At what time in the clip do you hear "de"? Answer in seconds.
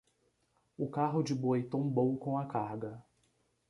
1.21-1.35